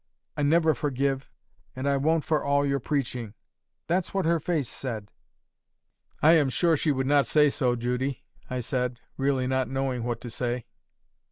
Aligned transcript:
I 0.35 0.41
never 0.41 0.73
forgive, 0.73 1.29
and 1.75 1.87
I 1.87 1.95
won't 1.97 2.23
for 2.23 2.43
all 2.43 2.65
your 2.65 2.79
preaching.' 2.79 3.35
That's 3.85 4.15
what 4.15 4.25
her 4.25 4.39
face 4.39 4.67
said." 4.67 5.11
"I 6.23 6.31
am 6.31 6.49
sure 6.49 6.75
she 6.75 6.91
would 6.91 7.05
not 7.05 7.27
say 7.27 7.51
so, 7.51 7.75
Judy," 7.75 8.23
I 8.49 8.61
said, 8.61 8.99
really 9.15 9.45
not 9.45 9.69
knowing 9.69 10.03
what 10.03 10.19
to 10.21 10.31
say. 10.31 10.65